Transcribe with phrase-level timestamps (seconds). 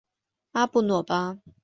[0.53, 1.37] 阿布诺巴。